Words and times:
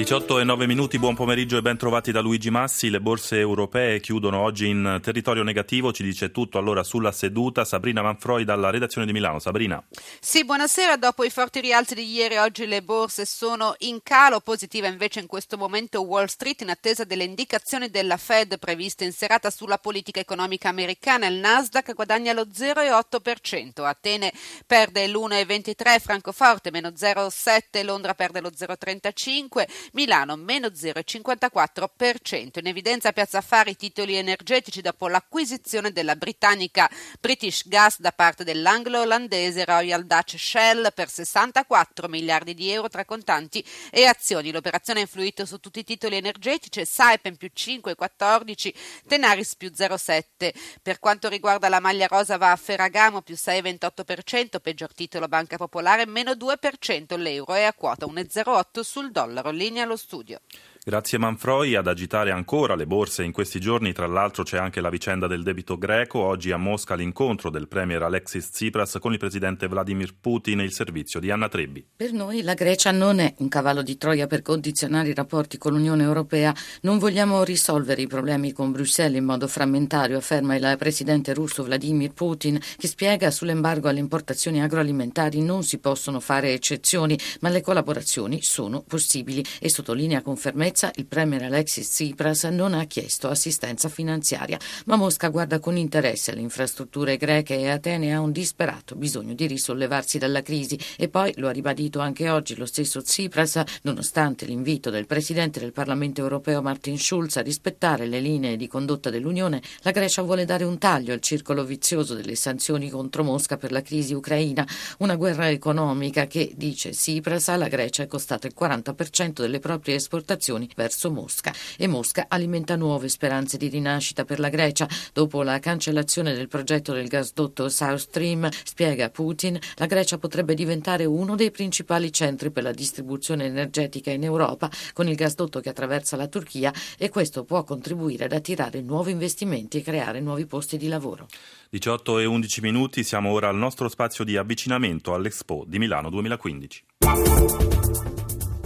18 0.00 0.38
e 0.38 0.44
9 0.44 0.66
minuti, 0.66 0.98
buon 0.98 1.14
pomeriggio 1.14 1.58
e 1.58 1.60
ben 1.60 1.76
trovati 1.76 2.10
da 2.10 2.22
Luigi 2.22 2.48
Massi. 2.48 2.88
Le 2.88 3.02
borse 3.02 3.38
europee 3.38 4.00
chiudono 4.00 4.40
oggi 4.40 4.66
in 4.66 4.98
territorio 5.02 5.42
negativo, 5.42 5.92
ci 5.92 6.02
dice 6.02 6.30
tutto 6.30 6.56
allora 6.56 6.82
sulla 6.82 7.12
seduta. 7.12 7.66
Sabrina 7.66 8.00
Manfroi 8.00 8.44
dalla 8.44 8.70
redazione 8.70 9.06
di 9.06 9.12
Milano. 9.12 9.40
Sabrina. 9.40 9.84
Sì, 10.18 10.42
buonasera. 10.46 10.96
Dopo 10.96 11.22
i 11.22 11.28
forti 11.28 11.60
rialzi 11.60 11.94
di 11.94 12.10
ieri, 12.10 12.38
oggi 12.38 12.66
le 12.66 12.80
borse 12.80 13.26
sono 13.26 13.74
in 13.80 14.00
calo. 14.02 14.40
Positiva 14.40 14.86
invece 14.86 15.20
in 15.20 15.26
questo 15.26 15.58
momento 15.58 16.00
Wall 16.00 16.24
Street 16.24 16.62
in 16.62 16.70
attesa 16.70 17.04
delle 17.04 17.24
indicazioni 17.24 17.90
della 17.90 18.16
Fed 18.16 18.58
previste 18.58 19.04
in 19.04 19.12
serata 19.12 19.50
sulla 19.50 19.76
politica 19.76 20.18
economica 20.18 20.70
americana. 20.70 21.26
Il 21.26 21.34
Nasdaq 21.34 21.92
guadagna 21.92 22.32
lo 22.32 22.46
0,8%, 22.46 23.84
Atene 23.84 24.32
perde 24.66 25.06
l'1,23%, 25.08 25.98
Francoforte 26.00 26.70
meno 26.70 26.88
0,7%, 26.88 27.84
Londra 27.84 28.14
perde 28.14 28.40
lo 28.40 28.48
0,35%. 28.48 29.89
Milano 29.92 30.36
meno 30.36 30.68
0,54%. 30.68 32.58
In 32.58 32.66
evidenza 32.66 33.12
Piazza 33.12 33.38
Affari 33.38 33.76
titoli 33.76 34.14
energetici 34.14 34.80
dopo 34.80 35.08
l'acquisizione 35.08 35.90
della 35.90 36.14
britannica 36.14 36.88
British 37.18 37.66
Gas 37.66 37.98
da 37.98 38.12
parte 38.12 38.44
dell'anglo-olandese 38.44 39.64
Royal 39.64 40.06
Dutch 40.06 40.38
Shell 40.38 40.92
per 40.94 41.08
64 41.08 42.08
miliardi 42.08 42.54
di 42.54 42.70
euro 42.70 42.88
tra 42.88 43.04
contanti 43.04 43.64
e 43.90 44.04
azioni. 44.04 44.52
L'operazione 44.52 45.00
ha 45.00 45.02
influito 45.02 45.44
su 45.44 45.58
tutti 45.58 45.80
i 45.80 45.84
titoli 45.84 46.16
energetici, 46.16 46.84
Saipem 46.84 47.34
più 47.34 47.50
5,14, 47.52 48.72
Tenaris 49.08 49.56
più 49.56 49.70
0,7. 49.74 50.52
Per 50.82 50.98
quanto 51.00 51.28
riguarda 51.28 51.68
la 51.68 51.80
maglia 51.80 52.06
rosa 52.06 52.36
va 52.36 52.52
a 52.52 52.56
Ferragamo 52.56 53.22
più 53.22 53.34
6,28%, 53.34 54.60
peggior 54.60 54.94
titolo 54.94 55.26
Banca 55.26 55.56
Popolare 55.56 56.06
meno 56.06 56.32
2%, 56.32 57.18
l'euro 57.18 57.54
è 57.54 57.64
a 57.64 57.72
quota 57.72 58.06
1,08 58.06 58.80
sul 58.80 59.10
dollaro. 59.10 59.50
Linea 59.50 59.79
allo 59.80 59.96
studio. 59.96 60.40
Grazie 60.82 61.18
Manfroi. 61.18 61.74
Ad 61.74 61.88
agitare 61.88 62.30
ancora 62.30 62.74
le 62.74 62.86
borse 62.86 63.22
in 63.22 63.32
questi 63.32 63.60
giorni, 63.60 63.92
tra 63.92 64.06
l'altro 64.06 64.44
c'è 64.44 64.56
anche 64.56 64.80
la 64.80 64.88
vicenda 64.88 65.26
del 65.26 65.42
debito 65.42 65.76
greco. 65.76 66.20
Oggi 66.20 66.52
a 66.52 66.56
Mosca 66.56 66.94
l'incontro 66.94 67.50
del 67.50 67.68
premier 67.68 68.02
Alexis 68.02 68.48
Tsipras 68.48 68.96
con 68.98 69.12
il 69.12 69.18
presidente 69.18 69.68
Vladimir 69.68 70.14
Putin 70.18 70.60
e 70.60 70.64
il 70.64 70.72
servizio 70.72 71.20
di 71.20 71.30
Anna 71.30 71.50
Trebbi. 71.50 71.86
Per 71.96 72.14
noi 72.14 72.40
la 72.40 72.54
Grecia 72.54 72.92
non 72.92 73.18
è 73.18 73.34
un 73.40 73.48
cavallo 73.48 73.82
di 73.82 73.98
Troia 73.98 74.26
per 74.26 74.40
condizionare 74.40 75.10
i 75.10 75.14
rapporti 75.14 75.58
con 75.58 75.72
l'Unione 75.72 76.02
Europea. 76.02 76.54
Non 76.80 76.96
vogliamo 76.96 77.44
risolvere 77.44 78.00
i 78.00 78.06
problemi 78.06 78.52
con 78.52 78.72
Bruxelles 78.72 79.18
in 79.18 79.26
modo 79.26 79.48
frammentario, 79.48 80.16
afferma 80.16 80.54
il 80.54 80.76
presidente 80.78 81.34
russo 81.34 81.62
Vladimir 81.62 82.12
Putin, 82.14 82.58
che 82.78 82.88
spiega 82.88 83.30
sull'embargo 83.30 83.86
alle 83.86 83.98
importazioni 83.98 84.62
agroalimentari 84.62 85.42
non 85.42 85.62
si 85.62 85.76
possono 85.76 86.20
fare 86.20 86.54
eccezioni, 86.54 87.18
ma 87.40 87.50
le 87.50 87.60
collaborazioni 87.60 88.38
sono 88.40 88.80
possibili 88.80 89.44
e 89.60 89.68
sottolinea 89.68 90.22
con 90.22 90.36
fermezza 90.36 90.68
sicurezza, 90.70 90.92
il 90.96 91.06
premier 91.06 91.42
Alexis 91.42 91.88
Tsipras 91.88 92.44
non 92.44 92.74
ha 92.74 92.84
chiesto 92.84 93.28
assistenza 93.28 93.88
finanziaria, 93.88 94.58
ma 94.86 94.96
Mosca 94.96 95.28
guarda 95.28 95.58
con 95.58 95.76
interesse 95.76 96.30
alle 96.30 96.40
infrastrutture 96.40 97.16
greche 97.16 97.58
e 97.58 97.68
Atene 97.68 98.14
ha 98.14 98.20
un 98.20 98.30
disperato 98.30 98.94
bisogno 98.94 99.34
di 99.34 99.46
risollevarsi 99.46 100.18
dalla 100.18 100.42
crisi. 100.42 100.78
E 100.96 101.08
poi, 101.08 101.32
lo 101.36 101.48
ha 101.48 101.52
ribadito 101.52 101.98
anche 101.98 102.30
oggi 102.30 102.56
lo 102.56 102.66
stesso 102.66 103.02
Tsipras, 103.02 103.60
nonostante 103.82 104.46
l'invito 104.46 104.90
del 104.90 105.06
presidente 105.06 105.58
del 105.58 105.72
Parlamento 105.72 106.20
europeo 106.20 106.62
Martin 106.62 106.98
Schulz 106.98 107.36
a 107.36 107.42
rispettare 107.42 108.06
le 108.06 108.20
linee 108.20 108.56
di 108.56 108.68
condotta 108.68 109.10
dell'Unione, 109.10 109.62
la 109.82 109.90
Grecia 109.90 110.22
vuole 110.22 110.44
dare 110.44 110.64
un 110.64 110.78
taglio 110.78 111.12
al 111.12 111.20
circolo 111.20 111.64
vizioso 111.64 112.14
delle 112.14 112.36
sanzioni 112.36 112.90
contro 112.90 113.24
Mosca 113.24 113.56
per 113.56 113.72
la 113.72 113.82
crisi 113.82 114.14
ucraina, 114.14 114.66
una 114.98 115.16
guerra 115.16 115.50
economica 115.50 116.26
che, 116.26 116.52
dice 116.54 116.90
Tsipras, 116.90 117.48
alla 117.48 117.68
Grecia 117.68 118.02
è 118.04 118.06
costata 118.06 118.46
il 118.46 118.54
40% 118.58 119.40
delle 119.40 119.58
proprie 119.58 119.96
esportazioni 119.96 120.59
migrazioni 120.60 120.68
verso 120.76 121.10
Mosca 121.10 121.52
e 121.76 121.86
Mosca 121.86 122.26
alimenta 122.28 122.76
nuove 122.76 123.08
speranze 123.08 123.56
di 123.56 123.68
rinascita 123.68 124.24
per 124.24 124.38
la 124.38 124.48
Grecia 124.48 124.88
dopo 125.12 125.42
la 125.42 125.58
cancellazione 125.58 126.34
del 126.34 126.48
progetto 126.48 126.92
del 126.92 127.08
gasdotto 127.08 127.68
South 127.68 127.98
Stream, 127.98 128.48
spiega 128.50 129.10
Putin, 129.10 129.58
la 129.76 129.86
Grecia 129.86 130.18
potrebbe 130.18 130.54
diventare 130.54 131.04
uno 131.04 131.36
dei 131.36 131.50
principali 131.50 132.12
centri 132.12 132.50
per 132.50 132.62
la 132.62 132.72
distribuzione 132.72 133.46
energetica 133.46 134.10
in 134.10 134.24
Europa 134.24 134.70
con 134.92 135.08
il 135.08 135.14
gasdotto 135.14 135.60
che 135.60 135.68
attraversa 135.68 136.16
la 136.16 136.28
Turchia 136.28 136.72
e 136.98 137.08
questo 137.08 137.44
può 137.44 137.64
contribuire 137.64 138.24
ad 138.24 138.32
attirare 138.32 138.80
nuovi 138.80 139.12
investimenti 139.12 139.78
e 139.78 139.82
creare 139.82 140.20
nuovi 140.20 140.46
posti 140.46 140.76
di 140.76 140.88
lavoro. 140.88 141.28
18 141.70 142.18
e 142.18 142.24
11 142.24 142.60
minuti, 142.60 143.04
siamo 143.04 143.30
ora 143.30 143.48
al 143.48 143.56
nostro 143.56 143.88
spazio 143.88 144.24
di 144.24 144.36
avvicinamento 144.36 145.14
all'Expo 145.14 145.64
di 145.66 145.78
Milano 145.78 146.10
2015. 146.10 146.84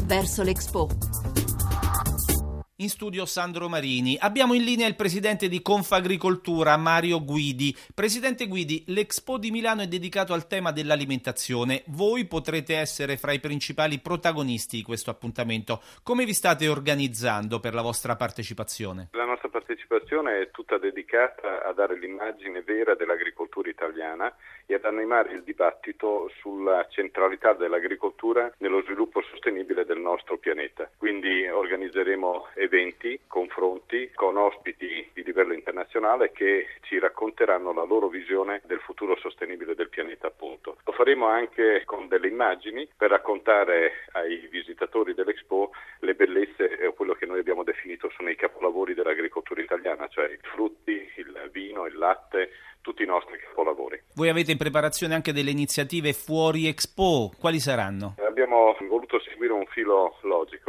Verso 0.07 0.43
l'Expo. 0.43 1.44
In 2.79 2.89
studio 2.89 3.25
Sandro 3.25 3.69
Marini. 3.69 4.17
Abbiamo 4.19 4.53
in 4.53 4.65
linea 4.65 4.89
il 4.89 4.97
presidente 4.97 5.47
di 5.47 5.63
Confagricoltura, 5.63 6.77
Mario 6.77 7.23
Guidi. 7.23 7.73
Presidente 7.95 8.49
Guidi, 8.49 8.83
l'Expo 8.89 9.39
di 9.39 9.53
Milano 9.53 9.83
è 9.83 9.87
dedicato 9.87 10.33
al 10.33 10.49
tema 10.49 10.73
dell'alimentazione. 10.73 11.85
Voi 11.91 12.25
potrete 12.27 12.75
essere 12.75 13.17
fra 13.17 13.31
i 13.31 13.39
principali 13.39 14.01
protagonisti 14.01 14.79
di 14.79 14.83
questo 14.83 15.11
appuntamento. 15.11 15.83
Come 16.03 16.25
vi 16.25 16.35
state 16.35 16.67
organizzando 16.67 17.61
per 17.61 17.75
la 17.75 17.83
vostra 17.83 18.17
partecipazione? 18.17 19.11
La 19.13 19.25
nostra 19.25 19.51
partecipazione 19.51 20.41
è 20.41 20.51
tutta 20.51 20.77
dedicata 20.77 21.65
a 21.65 21.73
dare 21.73 21.97
l'immagine 21.97 22.63
vera 22.63 22.97
dell'agricoltura 22.97 23.71
italiana 23.71 24.35
e 24.67 24.75
ad 24.75 24.85
animare 24.85 25.33
il 25.35 25.45
dibattito 25.45 26.29
sulla 26.41 26.87
centralità 26.91 27.53
dell'agricoltura 27.53 28.53
nello 28.59 28.83
sviluppo 28.83 29.23
sostenibile 29.31 29.85
del 29.85 29.99
nostro 29.99 30.39
pianeta. 30.39 30.91
Quindi 30.97 31.47
organizzeremo 31.47 32.49
confronti 33.29 34.11
con 34.15 34.37
ospiti 34.37 35.09
di 35.13 35.23
livello 35.23 35.53
internazionale 35.53 36.33
che 36.33 36.67
ci 36.83 36.99
racconteranno 36.99 37.73
la 37.73 37.85
loro 37.85 38.09
visione 38.09 38.63
del 38.65 38.81
futuro 38.81 39.17
sostenibile 39.17 39.77
del 39.77 39.89
pianeta 39.89 40.27
appunto. 40.27 40.79
Lo 40.85 40.93
faremo 40.93 41.27
anche 41.27 41.83
con 41.85 42.09
delle 42.09 42.27
immagini 42.27 42.89
per 42.97 43.11
raccontare 43.11 44.09
ai 44.13 44.49
visitatori 44.51 45.15
dell'Expo 45.15 45.71
le 46.01 46.15
bellezze 46.15 46.77
e 46.77 46.93
quello 46.95 47.15
che 47.15 47.27
noi 47.27 47.39
abbiamo 47.39 47.63
definito 47.63 48.11
sono 48.17 48.29
i 48.31 48.37
capolavori 48.37 48.95
dell'agricoltura 48.95 49.63
italiana, 49.63 50.09
cioè 50.09 50.27
i 50.27 50.39
frutti, 50.43 51.13
il 51.17 51.51
vino, 51.53 51.87
il 51.87 51.97
latte, 51.97 52.51
tutti 52.81 53.03
i 53.03 53.07
nostri 53.07 53.39
capolavori. 53.39 54.01
Voi 54.15 54.29
avete 54.29 54.53
in 54.53 54.59
preparazione 54.59 55.15
anche 55.15 55.33
delle 55.33 55.51
iniziative 55.51 56.13
fuori 56.13 56.67
Expo, 56.67 57.33
quali 57.39 57.59
saranno? 57.59 58.17
Abbiamo 58.27 58.77
voluto 58.89 59.19
seguire 59.21 59.53
un 59.53 59.65
filo 59.67 60.19
logico 60.23 60.64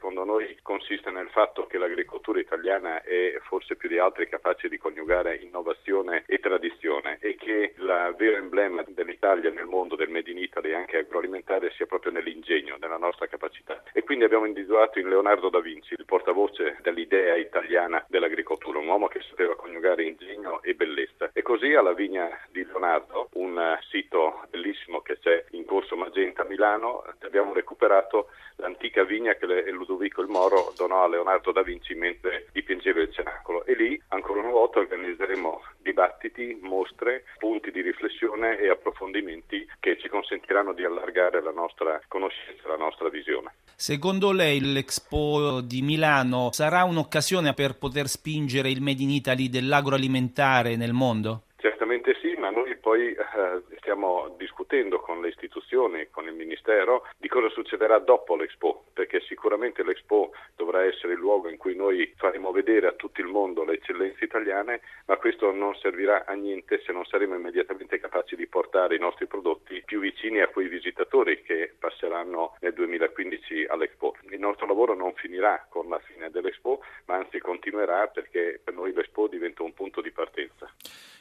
secondo 0.00 0.24
noi 0.24 0.56
consiste 0.62 1.10
nel 1.10 1.28
fatto 1.28 1.66
che 1.66 1.76
l'agricoltura 1.76 2.40
italiana 2.40 3.02
è 3.02 3.38
forse 3.42 3.76
più 3.76 3.86
di 3.86 3.98
altri 3.98 4.30
capace 4.30 4.70
di 4.70 4.78
coniugare 4.78 5.36
innovazione 5.36 6.24
e 6.26 6.38
tradizione 6.38 7.18
e 7.20 7.36
che 7.36 7.74
il 7.76 8.14
vero 8.16 8.38
emblema 8.38 8.82
dell'Italia 8.88 9.50
nel 9.50 9.66
mondo 9.66 9.96
del 9.96 10.08
Made 10.08 10.30
in 10.30 10.38
Italy 10.38 10.72
anche 10.72 10.96
agroalimentare 10.96 11.70
sia 11.76 11.84
proprio 11.84 12.12
nell'ingegno, 12.12 12.78
nella 12.80 12.96
nostra 12.96 13.26
capacità. 13.26 13.82
E 13.92 14.02
quindi 14.02 14.24
abbiamo 14.24 14.46
individuato 14.46 14.98
in 14.98 15.08
Leonardo 15.10 15.50
da 15.50 15.60
Vinci, 15.60 15.92
il 15.92 16.06
portavoce 16.06 16.78
dell'idea 16.80 17.36
italiana 17.36 18.02
dell'agricoltura, 18.08 18.78
un 18.78 18.86
uomo 18.86 19.06
che 19.06 19.20
sapeva 19.28 19.54
coniugare 19.54 20.04
ingegno 20.04 20.62
e 20.62 20.72
bellezza. 20.74 21.28
E 21.34 21.42
così 21.42 21.74
alla 21.74 21.92
Vigna 21.92 22.40
di 22.50 22.64
Leonardo, 22.64 23.28
un 23.34 23.78
sito 23.90 24.46
bellissimo 24.48 25.02
che 25.02 25.18
c'è 25.18 25.44
in 25.50 25.66
Corso 25.66 25.94
Magenta 25.94 26.40
a 26.40 26.46
Milano, 26.46 27.04
abbiamo 27.20 27.52
recuperato 27.52 28.30
l'antica 28.60 29.04
vigna 29.04 29.34
che 29.34 29.46
Ludovico 29.90 30.22
il 30.22 30.28
Moro 30.28 30.72
donò 30.76 31.02
a 31.02 31.08
Leonardo 31.08 31.50
da 31.50 31.62
Vinci 31.62 31.94
mentre 31.94 32.46
dipingeva 32.52 33.00
il 33.00 33.12
cenacolo. 33.12 33.64
E 33.64 33.74
lì, 33.74 34.00
ancora 34.08 34.38
una 34.38 34.50
volta, 34.50 34.78
organizzeremo 34.78 35.62
dibattiti, 35.78 36.56
mostre, 36.62 37.24
punti 37.38 37.72
di 37.72 37.80
riflessione 37.80 38.58
e 38.60 38.68
approfondimenti 38.68 39.66
che 39.80 39.98
ci 39.98 40.08
consentiranno 40.08 40.72
di 40.72 40.84
allargare 40.84 41.42
la 41.42 41.50
nostra 41.50 42.00
conoscenza, 42.06 42.68
la 42.68 42.76
nostra 42.76 43.08
visione. 43.08 43.54
Secondo 43.74 44.30
lei 44.30 44.60
l'Expo 44.60 45.60
di 45.60 45.82
Milano 45.82 46.50
sarà 46.52 46.84
un'occasione 46.84 47.52
per 47.54 47.76
poter 47.76 48.06
spingere 48.06 48.70
il 48.70 48.80
Made 48.82 49.02
in 49.02 49.10
Italy 49.10 49.48
dell'agroalimentare 49.48 50.76
nel 50.76 50.92
mondo? 50.92 51.42
Assolutamente 51.90 52.14
sì, 52.20 52.29
ma 52.40 52.50
noi 52.50 52.74
poi 52.76 53.12
eh, 53.12 53.62
stiamo 53.76 54.34
discutendo 54.38 54.98
con 54.98 55.20
le 55.20 55.28
istituzioni, 55.28 56.08
con 56.10 56.26
il 56.26 56.34
Ministero, 56.34 57.06
di 57.18 57.28
cosa 57.28 57.50
succederà 57.50 57.98
dopo 57.98 58.34
l'Expo, 58.34 58.86
perché 58.94 59.20
sicuramente 59.20 59.84
l'Expo 59.84 60.32
dovrà 60.56 60.82
essere 60.84 61.12
il 61.12 61.18
luogo 61.18 61.48
in 61.48 61.58
cui 61.58 61.76
noi 61.76 62.12
faremo 62.16 62.50
vedere 62.50 62.86
a 62.88 62.92
tutto 62.92 63.20
il 63.20 63.26
mondo 63.26 63.62
le 63.62 63.74
eccellenze 63.74 64.24
italiane, 64.24 64.80
ma 65.06 65.16
questo 65.18 65.52
non 65.52 65.76
servirà 65.76 66.24
a 66.24 66.32
niente 66.32 66.80
se 66.80 66.92
non 66.92 67.04
saremo 67.04 67.34
immediatamente 67.34 68.00
capaci 68.00 68.36
di 68.36 68.46
portare 68.46 68.96
i 68.96 69.00
nostri 69.00 69.26
prodotti 69.26 69.82
più 69.84 70.00
vicini 70.00 70.40
a 70.40 70.48
quei 70.48 70.68
visitatori 70.68 71.42
che 71.42 71.74
passeranno 71.78 72.56
nel 72.60 72.72
2015 72.72 73.66
all'Expo. 73.68 74.16
Il 74.30 74.40
nostro 74.40 74.66
lavoro 74.66 74.94
non 74.94 75.12
finirà 75.12 75.66
con 75.68 75.88
la 75.88 75.98
fine 75.98 76.30
dell'Expo, 76.30 76.80
ma 77.04 77.16
anzi 77.16 77.38
continuerà 77.38 78.08
perché 78.08 78.58
per 78.64 78.74
noi 78.74 78.92
l'Expo 78.94 79.28
diventa 79.28 79.62
un 79.62 79.74
punto 79.74 80.00
di 80.00 80.10
partenza. 80.10 80.59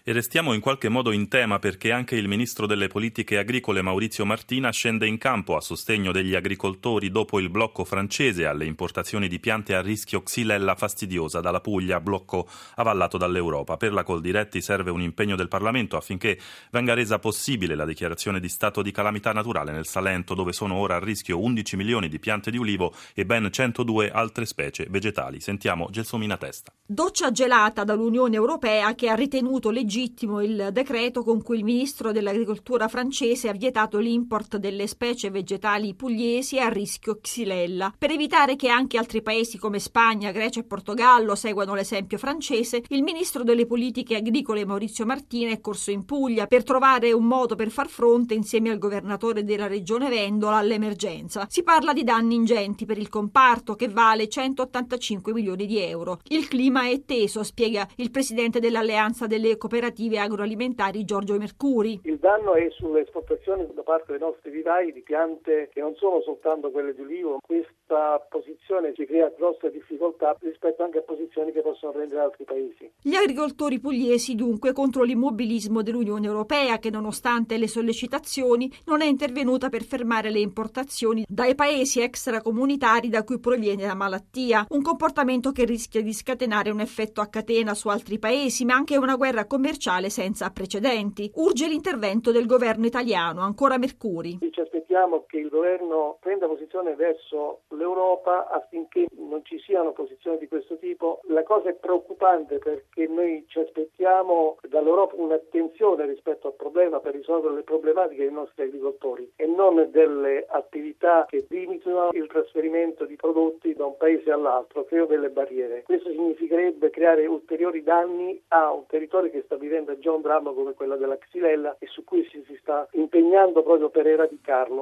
E 0.09 0.11
restiamo 0.11 0.53
in 0.53 0.59
qualche 0.59 0.89
modo 0.89 1.11
in 1.11 1.27
tema 1.27 1.59
perché 1.59 1.91
anche 1.91 2.15
il 2.15 2.27
ministro 2.27 2.65
delle 2.65 2.87
politiche 2.87 3.37
agricole 3.37 3.83
Maurizio 3.83 4.25
Martina 4.25 4.71
scende 4.71 5.05
in 5.05 5.19
campo 5.19 5.55
a 5.55 5.61
sostegno 5.61 6.11
degli 6.11 6.33
agricoltori 6.33 7.11
dopo 7.11 7.39
il 7.39 7.51
blocco 7.51 7.83
francese 7.85 8.47
alle 8.47 8.65
importazioni 8.65 9.27
di 9.27 9.39
piante 9.39 9.75
a 9.75 9.83
rischio 9.83 10.23
xylella 10.23 10.73
fastidiosa 10.73 11.41
dalla 11.41 11.61
Puglia, 11.61 11.99
blocco 11.99 12.49
avallato 12.77 13.19
dall'Europa. 13.19 13.77
Per 13.77 13.93
la 13.93 14.01
Coldiretti 14.01 14.61
serve 14.61 14.89
un 14.89 15.03
impegno 15.03 15.35
del 15.35 15.47
Parlamento 15.47 15.95
affinché 15.95 16.39
venga 16.71 16.95
resa 16.95 17.19
possibile 17.19 17.75
la 17.75 17.85
dichiarazione 17.85 18.39
di 18.39 18.49
stato 18.49 18.81
di 18.81 18.89
calamità 18.89 19.31
naturale 19.31 19.71
nel 19.71 19.85
Salento, 19.85 20.33
dove 20.33 20.53
sono 20.53 20.73
ora 20.73 20.95
a 20.95 20.99
rischio 20.99 21.39
11 21.39 21.75
milioni 21.75 22.09
di 22.09 22.17
piante 22.17 22.49
di 22.49 22.57
ulivo 22.57 22.95
e 23.13 23.27
ben 23.27 23.47
102 23.51 24.09
altre 24.09 24.47
specie 24.47 24.87
vegetali. 24.89 25.39
Sentiamo 25.39 25.87
Gelsomina 25.91 26.35
Testa. 26.35 26.73
Doccia 26.83 27.29
gelata 27.29 27.83
dall'Unione 27.83 28.35
Europea 28.35 28.95
che 28.95 29.07
ha 29.09 29.13
ritenuto 29.13 29.69
legittimo 29.69 29.97
legittimo 29.99 30.41
il 30.41 30.69
decreto 30.71 31.23
con 31.23 31.41
cui 31.41 31.57
il 31.57 31.65
ministro 31.65 32.13
dell'agricoltura 32.13 32.87
francese 32.87 33.49
ha 33.49 33.53
vietato 33.53 33.97
l'import 33.97 34.55
delle 34.55 34.87
specie 34.87 35.29
vegetali 35.29 35.93
pugliesi 35.93 36.57
a 36.57 36.69
rischio 36.69 37.19
xylella. 37.19 37.93
Per 37.97 38.09
evitare 38.09 38.55
che 38.55 38.69
anche 38.69 38.97
altri 38.97 39.21
paesi 39.21 39.57
come 39.57 39.79
Spagna, 39.79 40.31
Grecia 40.31 40.61
e 40.61 40.63
Portogallo 40.63 41.35
seguano 41.35 41.73
l'esempio 41.73 42.17
francese, 42.17 42.81
il 42.87 43.03
ministro 43.03 43.43
delle 43.43 43.65
politiche 43.65 44.15
agricole 44.15 44.65
Maurizio 44.65 45.05
Martina 45.05 45.51
è 45.51 45.59
corso 45.59 45.91
in 45.91 46.05
Puglia 46.05 46.47
per 46.47 46.63
trovare 46.63 47.11
un 47.11 47.25
modo 47.25 47.55
per 47.55 47.69
far 47.69 47.89
fronte 47.89 48.33
insieme 48.33 48.69
al 48.69 48.77
governatore 48.77 49.43
della 49.43 49.67
regione 49.67 50.07
Vendola 50.07 50.57
all'emergenza. 50.57 51.45
Si 51.49 51.61
parla 51.61 51.91
di 51.91 52.05
danni 52.05 52.35
ingenti 52.35 52.85
per 52.85 52.97
il 52.97 53.09
comparto 53.09 53.75
che 53.75 53.89
vale 53.89 54.29
185 54.29 55.33
milioni 55.33 55.65
di 55.65 55.77
euro. 55.79 56.21
Il 56.29 56.47
clima 56.47 56.87
è 56.87 57.03
teso, 57.03 57.43
spiega 57.43 57.85
il 57.97 58.11
presidente 58.11 58.61
dell'Alleanza 58.61 59.27
delle 59.27 59.57
cooperative 59.57 59.87
cooperative 59.89 60.19
agroalimentari 60.19 61.03
Giorgio 61.03 61.37
Mercuri. 61.37 61.99
Il 62.03 62.17
danno 62.17 62.53
è 62.53 62.69
sulle 62.71 63.01
esportazioni 63.01 63.67
da 63.73 63.81
parte 63.81 64.11
dei 64.11 64.19
nostri 64.19 64.51
vivai 64.51 64.93
di 64.93 65.01
piante 65.01 65.69
che 65.73 65.81
non 65.81 65.95
sono 65.95 66.21
soltanto 66.21 66.69
quelle 66.69 66.93
di 66.93 67.01
ulivo. 67.01 67.39
Questa 67.41 68.25
posizione 68.29 68.93
ci 68.93 69.05
crea 69.05 69.31
grosse 69.35 69.71
difficoltà 69.71 70.35
rispetto 70.41 70.83
anche 70.83 70.99
a 70.99 71.01
posizioni 71.01 71.51
che 71.51 71.61
possono 71.61 71.91
prendere 71.91 72.21
altri 72.21 72.43
paesi. 72.43 72.91
Gli 73.01 73.15
agricoltori 73.15 73.79
pugliesi 73.79 74.35
dunque 74.35 74.73
contro 74.73 75.03
l'immobilismo 75.03 75.81
dell'Unione 75.81 76.27
Europea 76.27 76.77
che 76.77 76.89
nonostante 76.89 77.57
le 77.57 77.67
sollecitazioni 77.67 78.71
non 78.85 79.01
è 79.01 79.05
intervenuta 79.05 79.69
per 79.69 79.83
fermare 79.83 80.29
le 80.29 80.39
importazioni 80.39 81.25
dai 81.27 81.55
paesi 81.55 82.01
extracomunitari 82.01 83.09
da 83.09 83.23
cui 83.23 83.39
proviene 83.39 83.85
la 83.85 83.95
malattia, 83.95 84.65
un 84.69 84.81
comportamento 84.81 85.51
che 85.51 85.65
rischia 85.65 86.01
di 86.01 86.13
scatenare 86.13 86.69
un 86.69 86.79
effetto 86.79 87.21
a 87.21 87.27
catena 87.27 87.73
su 87.73 87.87
altri 87.87 88.19
paesi, 88.19 88.65
ma 88.65 88.75
anche 88.75 88.97
una 88.97 89.15
guerra 89.15 89.45
commerciale 89.45 89.77
commerciale 89.79 90.09
senza 90.09 90.49
precedenti. 90.51 91.31
Urge 91.35 91.67
l'intervento 91.67 92.31
del 92.31 92.45
governo 92.45 92.85
italiano, 92.85 93.41
ancora 93.41 93.77
Mercuri. 93.77 94.37
Ci 94.51 94.59
aspettiamo 94.59 94.88
che 95.27 95.37
il 95.37 95.49
governo 95.49 96.17
prenda 96.19 96.47
posizione 96.47 96.95
verso 96.95 97.61
l'Europa 97.69 98.49
affinché 98.49 99.05
non 99.17 99.45
ci 99.45 99.59
siano 99.59 99.91
posizioni 99.91 100.39
di 100.39 100.47
questo 100.47 100.77
tipo. 100.77 101.21
La 101.27 101.43
cosa 101.43 101.69
è 101.69 101.73
preoccupante 101.73 102.57
perché 102.57 103.07
noi 103.07 103.45
ci 103.47 103.59
aspettiamo 103.59 104.57
dall'Europa 104.67 105.15
un'attenzione 105.15 106.05
rispetto 106.05 106.47
al 106.47 106.55
problema 106.55 106.99
per 106.99 107.13
risolvere 107.13 107.53
le 107.53 107.61
problematiche 107.61 108.23
dei 108.23 108.33
nostri 108.33 108.63
agricoltori 108.63 109.31
e 109.35 109.45
non 109.45 109.89
delle 109.91 110.45
attività 110.47 111.25
che 111.29 111.45
limitano 111.49 112.09
il 112.13 112.27
trasferimento 112.27 113.05
di 113.05 113.15
prodotti 113.15 113.75
da 113.75 113.85
un 113.85 113.95
paese 113.95 114.31
all'altro, 114.31 114.85
creo 114.85 115.05
delle 115.05 115.29
barriere. 115.29 115.83
Questo 115.83 116.09
significherebbe 116.09 116.89
creare 116.89 117.27
ulteriori 117.27 117.83
danni 117.83 118.41
a 118.47 118.71
un 118.71 118.87
territorio 118.87 119.29
che 119.29 119.43
sta 119.45 119.55
vivendo 119.55 119.97
già 119.99 120.11
un 120.11 120.21
dramma 120.21 120.51
come 120.51 120.73
quello 120.73 120.95
della 120.95 121.17
Xylella 121.17 121.75
e 121.77 121.85
su 121.87 122.03
cui 122.03 122.27
si, 122.31 122.43
si 122.47 122.57
sta 122.61 122.87
impegnando 122.93 123.61
proprio 123.61 123.89
per 123.89 124.07
eradicarlo. 124.07 124.78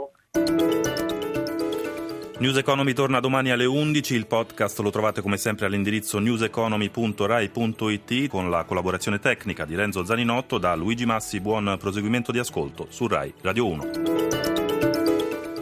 News 2.39 2.57
Economy 2.57 2.93
torna 2.93 3.19
domani 3.19 3.49
alle 3.49 3.65
11, 3.65 4.13
il 4.13 4.27
podcast 4.27 4.77
lo 4.79 4.91
trovate 4.91 5.21
come 5.21 5.37
sempre 5.37 5.65
all'indirizzo 5.65 6.19
newseconomy.rai.it 6.19 8.27
con 8.27 8.51
la 8.51 8.63
collaborazione 8.63 9.17
tecnica 9.17 9.65
di 9.65 9.75
Renzo 9.75 10.05
Zaninotto 10.05 10.59
da 10.59 10.75
Luigi 10.75 11.05
Massi, 11.05 11.39
buon 11.39 11.77
proseguimento 11.79 12.31
di 12.31 12.37
ascolto 12.37 12.85
su 12.89 13.07
Rai 13.07 13.33
Radio 13.41 13.67
1. 13.67 13.91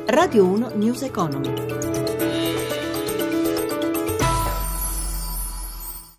Radio 0.08 0.46
1 0.46 0.72
News 0.76 1.04
Economy. 1.04 1.95